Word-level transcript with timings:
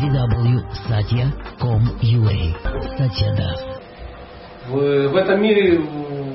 www.satya.com.ua 0.00 2.38
Satya 2.96 3.28
Das. 3.36 3.60
В, 4.68 5.08
в 5.08 5.16
этом 5.16 5.42
мире 5.42 5.80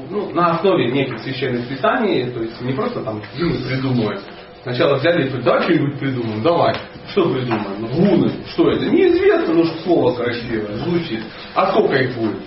ну, 0.09 0.31
на 0.33 0.51
основе 0.51 0.91
неких 0.91 1.19
священных 1.19 1.67
писаний, 1.67 2.29
то 2.31 2.41
есть 2.41 2.59
не 2.61 2.73
просто 2.73 3.01
там 3.01 3.21
мы 3.37 3.49
придумывать. 3.67 4.21
Сначала 4.63 4.95
взяли 4.97 5.27
и 5.27 5.41
давай 5.41 5.61
что-нибудь 5.63 5.99
придумаем, 5.99 6.41
давай. 6.41 6.75
Что 7.11 7.29
придумаем? 7.29 7.85
Гуны. 7.87 8.31
Что 8.47 8.71
это? 8.71 8.85
Неизвестно, 8.85 9.53
но 9.53 9.65
слово 9.83 10.15
красивое, 10.15 10.77
звучит. 10.77 11.23
А 11.53 11.71
сколько 11.71 11.95
их 11.95 12.15
будет? 12.15 12.41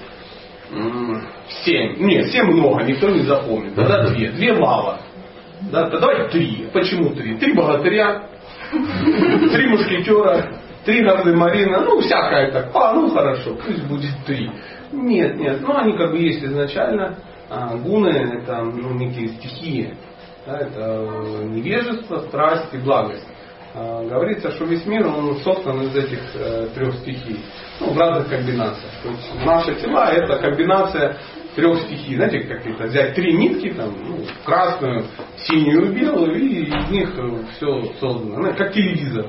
Семь. 1.64 1.96
Нет, 1.98 2.30
семь 2.30 2.46
много, 2.46 2.82
никто 2.84 3.08
не 3.08 3.22
запомнит. 3.22 3.74
Тогда 3.74 4.06
две. 4.08 4.30
Две 4.30 4.52
мало. 4.54 5.00
Да, 5.72 5.88
давай 5.88 6.28
три. 6.28 6.68
Почему 6.72 7.14
три? 7.14 7.36
Три 7.36 7.52
богатыря, 7.54 8.28
три 8.70 9.66
мушкетера, 9.68 10.60
три 10.88 11.04
горды 11.04 11.36
Марина, 11.36 11.80
ну 11.80 12.00
всякое 12.00 12.50
так. 12.50 12.70
А, 12.72 12.94
ну 12.94 13.10
хорошо, 13.10 13.54
пусть 13.56 13.84
будет 13.84 14.24
три. 14.24 14.50
Нет, 14.90 15.36
нет, 15.36 15.60
ну 15.60 15.76
они 15.76 15.92
как 15.92 16.12
бы 16.12 16.18
есть 16.18 16.42
изначально. 16.42 17.18
А, 17.50 17.76
гуны 17.76 18.08
это 18.08 18.62
ну, 18.62 18.94
некие 18.94 19.28
стихии. 19.28 19.94
Да, 20.46 20.60
это 20.60 21.44
невежество, 21.44 22.20
страсть 22.20 22.72
и 22.72 22.78
благость. 22.78 23.26
А, 23.74 24.02
говорится, 24.02 24.50
что 24.52 24.64
весь 24.64 24.86
мир 24.86 25.06
он 25.06 25.36
создан 25.40 25.82
из 25.82 25.94
этих 25.94 26.20
э, 26.34 26.68
трех 26.74 26.94
стихий. 26.96 27.38
Ну, 27.80 27.92
в 27.92 27.98
разных 27.98 28.30
комбинациях. 28.30 28.92
То 29.02 29.10
есть 29.10 29.44
наши 29.44 29.74
тела 29.82 30.10
это 30.10 30.36
комбинация 30.38 31.18
трех 31.54 31.82
стихий. 31.82 32.16
Знаете, 32.16 32.40
как 32.40 32.66
это 32.66 32.84
взять 32.84 33.14
три 33.14 33.36
нитки, 33.36 33.74
там, 33.74 33.92
ну, 34.06 34.24
красную, 34.46 35.04
синюю, 35.36 35.92
белую, 35.92 36.34
и 36.34 36.64
из 36.64 36.90
них 36.90 37.10
все 37.56 37.82
создано. 38.00 38.38
Ну, 38.38 38.54
как 38.54 38.72
телевизор. 38.72 39.26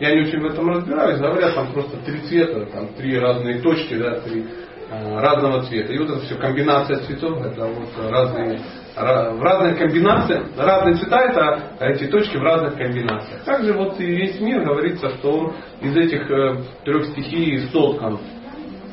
Я 0.00 0.14
не 0.14 0.22
очень 0.22 0.40
в 0.40 0.46
этом 0.46 0.68
разбираюсь, 0.68 1.18
говорят, 1.18 1.54
там 1.54 1.72
просто 1.72 1.96
три 2.04 2.20
цвета, 2.20 2.66
там 2.66 2.88
три 2.94 3.18
разные 3.18 3.60
точки, 3.60 3.94
да, 3.94 4.20
три 4.20 4.44
э, 4.90 5.20
разного 5.20 5.64
цвета. 5.64 5.92
И 5.92 5.98
вот 5.98 6.10
это 6.10 6.20
все 6.20 6.36
комбинация 6.36 6.98
цветов, 6.98 7.44
это 7.44 7.66
вот 7.66 8.10
разные 8.10 8.60
в 9.00 9.42
разных 9.42 9.78
комбинациях, 9.78 10.44
разные 10.56 10.96
цвета 10.96 11.18
это 11.20 11.62
эти 11.80 12.06
точки 12.08 12.36
в 12.36 12.42
разных 12.42 12.76
комбинациях. 12.76 13.44
Также 13.44 13.72
вот 13.72 13.98
и 14.00 14.04
весь 14.04 14.40
мир 14.40 14.64
говорится, 14.64 15.10
что 15.10 15.30
он 15.30 15.52
из 15.80 15.96
этих 15.96 16.28
э, 16.30 16.56
трех 16.84 17.06
стихий 17.06 17.60
соткан. 17.70 18.18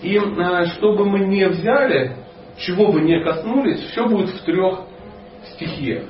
И 0.02 0.17
э, 0.17 0.66
что 0.75 0.95
бы 0.95 1.06
мы 1.06 1.19
не 1.19 1.47
взяли, 1.47 2.16
чего 2.58 2.92
бы 2.92 3.02
не 3.02 3.23
коснулись, 3.23 3.80
все 3.92 4.08
будет 4.08 4.30
в 4.30 4.44
трех 4.44 4.81
стихиях. 5.53 6.03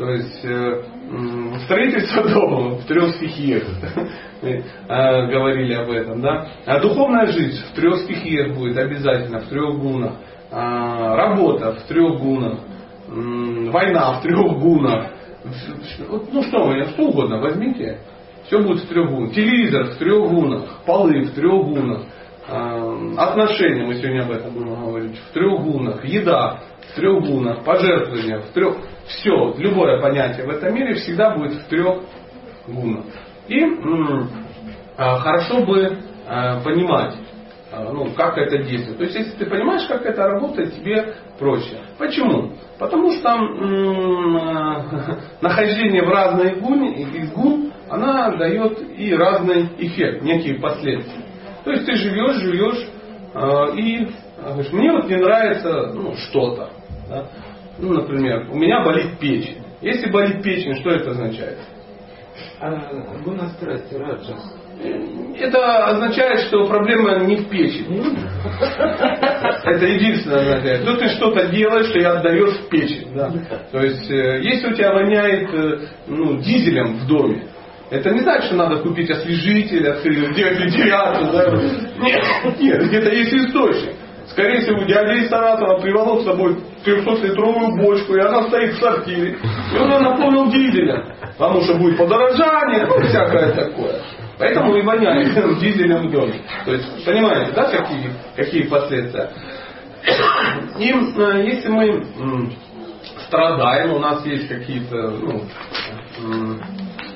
То 0.00 0.08
есть 0.12 0.42
э, 0.44 0.82
строительство 1.66 2.26
дома 2.34 2.76
в 2.76 2.86
трех 2.86 3.16
стихиях. 3.16 3.64
Мы 4.40 4.64
говорили 4.88 5.74
об 5.74 5.90
этом. 5.90 6.22
Да? 6.22 6.48
А 6.64 6.80
духовная 6.80 7.26
жизнь 7.26 7.62
в 7.70 7.74
трех 7.74 7.98
стихиях 8.04 8.56
будет 8.56 8.78
обязательно, 8.78 9.40
в 9.40 9.48
трех 9.48 9.78
гунах. 9.78 10.14
А, 10.50 11.16
работа 11.16 11.72
в 11.74 11.82
трех 11.82 12.18
гунах 12.18 12.60
война 13.08 14.14
в 14.14 14.22
трех 14.22 14.58
гунах. 14.58 15.10
Ну 16.32 16.42
что 16.44 16.84
что 16.86 17.02
угодно 17.02 17.38
возьмите. 17.38 17.98
Все 18.46 18.58
будет 18.58 18.82
в 18.84 18.88
трех 18.88 19.10
гунах. 19.10 19.34
Телевизор 19.34 19.84
в 19.84 19.96
трех 19.96 20.30
гунах. 20.30 20.80
Полы 20.86 21.24
в 21.24 21.34
трех 21.34 21.62
гунах. 21.62 22.04
А, 22.48 22.96
отношения, 23.18 23.84
мы 23.84 23.96
сегодня 23.96 24.22
об 24.22 24.30
этом 24.30 24.54
будем 24.54 24.82
говорить, 24.82 25.18
в 25.28 25.34
трех 25.34 25.60
гунах. 25.60 26.02
Еда 26.06 26.60
в 26.90 26.94
трех 26.94 27.24
гунах. 27.24 27.64
Пожертвования 27.64 28.40
в 28.40 28.50
трех. 28.52 28.76
Все, 29.06 29.54
любое 29.58 30.00
понятие 30.00 30.46
в 30.46 30.50
этом 30.50 30.74
мире 30.74 30.94
всегда 30.94 31.36
будет 31.36 31.52
в 31.52 31.68
трех 31.68 32.02
гунах. 32.66 33.04
И 33.48 33.60
а, 34.96 35.18
хорошо 35.18 35.64
бы 35.64 35.98
а, 36.26 36.60
понимать, 36.60 37.14
ну, 37.72 38.08
как 38.16 38.38
это 38.38 38.58
действует. 38.58 38.98
То 38.98 39.04
есть, 39.04 39.16
если 39.16 39.38
ты 39.38 39.46
понимаешь, 39.46 39.86
как 39.88 40.04
это 40.04 40.26
работает, 40.26 40.74
тебе 40.74 41.14
проще. 41.38 41.78
Почему? 41.98 42.52
Потому 42.78 43.12
что 43.12 43.36
нахождение 45.40 46.02
в 46.02 46.08
разной 46.08 46.56
гуне, 46.60 47.02
из 47.02 47.30
гун, 47.32 47.72
она 47.88 48.36
дает 48.36 48.78
и 48.96 49.14
разный 49.14 49.70
эффект, 49.78 50.22
некие 50.22 50.60
последствия. 50.60 51.24
То 51.64 51.70
есть 51.72 51.86
ты 51.86 51.94
живешь, 51.94 52.36
живешь, 52.36 52.86
и 53.76 54.08
мне 54.72 54.92
вот 54.92 55.08
не 55.08 55.16
нравится 55.16 55.92
ну, 55.94 56.14
что-то. 56.14 56.70
Да? 57.10 57.26
Ну, 57.78 57.92
например, 57.92 58.46
у 58.50 58.56
меня 58.56 58.84
болит 58.84 59.18
печень. 59.18 59.58
Если 59.80 60.10
болит 60.10 60.42
печень, 60.42 60.76
что 60.76 60.90
это 60.90 61.10
означает? 61.10 61.58
А, 62.60 62.70
гуна 63.24 63.48
страсти, 63.50 63.94
раджас. 63.94 64.54
Это 65.38 65.86
означает, 65.86 66.40
что 66.46 66.66
проблема 66.66 67.18
не 67.20 67.36
в 67.36 67.48
печени. 67.48 68.00
Это 69.64 69.86
единственное 69.86 70.40
означает. 70.40 70.84
Ну 70.84 70.96
ты 70.96 71.08
что-то 71.08 71.48
делаешь 71.48 71.90
и 71.94 72.02
отдаешь 72.02 72.60
в 72.60 72.68
печень. 72.68 73.14
Да. 73.14 73.30
То 73.72 73.78
есть, 73.80 74.10
э, 74.10 74.40
если 74.42 74.68
у 74.68 74.74
тебя 74.74 74.92
воняет 74.92 75.52
э, 75.52 75.78
ну, 76.06 76.38
дизелем 76.40 76.98
в 76.98 77.06
доме, 77.06 77.44
это 77.90 78.10
не 78.10 78.20
значит, 78.20 78.44
что 78.44 78.56
надо 78.56 78.76
купить 78.76 79.10
освежитель, 79.10 79.82
делать 79.82 80.60
вентиляцию. 80.60 81.32
Да? 81.32 81.52
Нет, 81.98 82.60
нет, 82.60 82.88
где-то 82.88 83.10
есть 83.10 83.32
источник. 83.34 83.96
Скорее 84.32 84.60
всего, 84.60 84.82
дядя 84.84 85.12
из 85.14 85.28
Саратова 85.28 85.80
приволок 85.80 86.22
с 86.22 86.24
собой 86.24 86.56
300-литровую 86.84 87.76
бочку, 87.80 88.14
и 88.14 88.20
она 88.20 88.44
стоит 88.44 88.74
в 88.74 88.78
сортире. 88.78 89.38
И 89.74 89.78
он 89.78 89.88
наполнил 89.88 90.50
дизелем. 90.50 91.14
Потому 91.36 91.62
что 91.62 91.74
будет 91.74 91.98
подорожание, 91.98 92.86
ну, 92.86 93.00
всякое 93.08 93.52
такое. 93.52 94.00
Поэтому 94.38 94.76
и 94.76 94.82
воняет 94.82 95.34
дизелем 95.60 96.08
в 96.08 96.12
доме. 96.12 96.40
То 96.64 96.72
есть, 96.72 97.04
понимаете, 97.04 97.52
да, 97.52 97.64
какие, 97.64 98.10
какие 98.36 98.62
последствия? 98.64 99.30
И 100.78 100.90
э, 100.90 101.44
если 101.44 101.68
мы 101.68 102.04
страдаем, 103.26 103.94
у 103.94 103.98
нас 103.98 104.24
есть 104.24 104.48
какие-то 104.48 105.10
ну, 105.10 105.42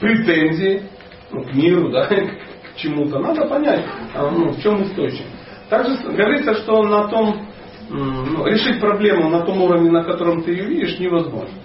претензии 0.01 0.83
ну, 1.31 1.43
к 1.45 1.55
миру, 1.55 1.91
да, 1.91 2.07
к 2.07 2.77
чему-то, 2.77 3.19
надо 3.21 3.47
понять, 3.47 3.85
а, 4.15 4.31
ну, 4.31 4.51
в 4.51 4.61
чем 4.61 4.83
источник. 4.83 5.27
Также 5.75 5.97
говорится, 6.09 6.55
что 6.55 6.85
на 6.85 7.09
том, 7.09 7.49
ну, 7.89 8.47
решить 8.47 8.81
проблему 8.81 9.29
на 9.29 9.45
том 9.45 9.61
уровне, 9.61 9.91
на 9.91 10.05
котором 10.05 10.43
ты 10.45 10.53
ее 10.53 10.67
видишь, 10.67 11.01
невозможно. 11.01 11.59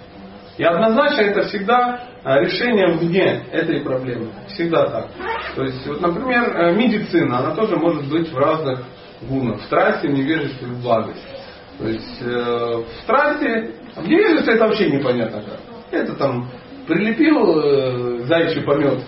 И 0.58 0.64
однозначно 0.64 1.20
это 1.20 1.42
всегда 1.42 2.00
а, 2.24 2.40
решение 2.40 2.96
вне 2.96 3.44
этой 3.52 3.80
проблемы. 3.82 4.30
Всегда 4.48 4.86
так. 4.88 5.08
То 5.54 5.62
есть, 5.62 5.86
вот, 5.86 6.00
например, 6.00 6.54
э, 6.54 6.74
медицина, 6.74 7.38
она 7.38 7.54
тоже 7.54 7.76
может 7.76 8.10
быть 8.10 8.30
в 8.30 8.36
разных 8.36 8.82
гунах. 9.22 9.60
В 9.60 9.64
страсти, 9.64 10.08
невежестве, 10.08 10.66
в 10.66 10.82
благости. 10.82 11.28
То 11.78 11.88
есть 11.88 12.22
э, 12.22 12.26
в 12.26 13.02
страсти, 13.02 13.70
в 13.94 14.08
невежестве 14.08 14.54
это 14.54 14.66
вообще 14.66 14.90
непонятно 14.90 15.40
как. 15.40 15.60
Это 15.92 16.14
там 16.16 16.50
прилепил 16.86 17.60
э, 17.60 18.18
зайчий 18.24 18.62
помет 18.62 19.04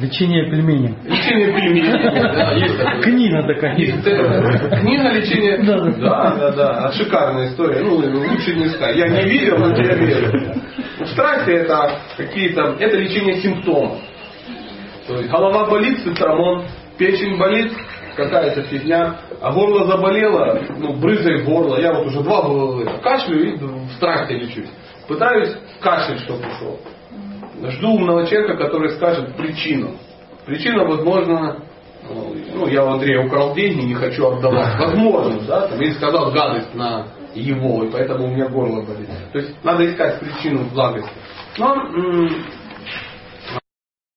Лечение 0.00 0.50
пельменей. 0.50 0.94
Лечение 1.04 1.92
да, 2.12 2.52
есть 2.52 2.78
такое. 2.78 3.02
Книга 3.02 3.42
такая. 3.42 3.76
Э, 3.76 4.80
книга 4.80 5.12
лечения. 5.12 5.62
Да, 5.64 5.78
да, 5.78 6.50
да, 6.50 6.50
да. 6.52 6.92
Шикарная 6.92 7.48
история. 7.48 7.80
Ну, 7.80 7.96
лучше 7.96 8.54
не 8.54 8.68
сказать. 8.68 8.96
Я 8.96 9.08
не 9.08 9.28
видел, 9.28 9.58
но 9.58 9.76
я 9.76 9.94
верю. 9.94 10.54
В 11.00 11.06
страсти 11.08 11.50
это 11.50 11.98
какие-то, 12.16 12.76
это 12.78 12.96
лечение 12.96 13.40
симптомов. 13.40 13.98
То 15.06 15.16
есть 15.16 15.30
голова 15.30 15.68
болит, 15.68 15.98
цитрамон, 16.00 16.64
печень 16.96 17.36
болит, 17.36 17.72
какая-то 18.16 18.62
фигня, 18.64 19.20
а 19.40 19.52
горло 19.52 19.86
заболело, 19.86 20.60
ну, 20.78 20.94
брызгай 20.94 21.42
горло. 21.42 21.78
Я 21.80 21.92
вот 21.92 22.06
уже 22.06 22.22
два 22.22 22.42
кашлю 23.02 23.42
и 23.42 23.56
в 23.56 23.92
страсти 23.96 24.32
лечусь. 24.32 24.70
Пытаюсь 25.06 25.54
кашель, 25.80 26.18
чтобы 26.20 26.40
ушел. 26.46 26.80
Жду 27.62 27.92
умного 27.92 28.26
человека, 28.26 28.56
который 28.56 28.90
скажет 28.90 29.36
причину. 29.36 29.92
Причина, 30.46 30.84
возможно, 30.84 31.58
ну, 32.54 32.66
я 32.66 32.84
у 32.84 32.90
Андрея 32.90 33.24
украл 33.24 33.54
деньги, 33.54 33.86
не 33.86 33.94
хочу 33.94 34.26
отдавать. 34.26 34.78
Возможно, 34.78 35.40
да, 35.46 35.68
там, 35.68 35.80
или 35.80 35.92
сказал 35.92 36.32
гадость 36.32 36.74
на 36.74 37.06
его, 37.34 37.84
и 37.84 37.90
поэтому 37.90 38.26
у 38.26 38.30
меня 38.30 38.48
горло 38.48 38.82
болит. 38.82 39.08
То 39.32 39.38
есть 39.38 39.54
надо 39.64 39.86
искать 39.86 40.20
причину 40.20 40.64
благости. 40.72 41.10
Но 41.58 41.74